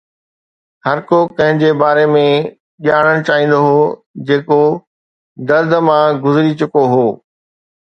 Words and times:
هر 0.85 0.97
ڪو 1.09 1.19
ڪنهن 1.39 1.59
جي 1.63 1.69
باري 1.81 2.05
۾ 2.13 2.23
ڄاڻڻ 2.87 3.21
چاهيندو 3.29 3.61
هو 3.67 3.77
جيڪو 4.31 4.59
درد 5.53 5.79
مان 5.93 6.21
گذري 6.27 6.59
چڪو 6.65 6.91
هو 6.97 7.07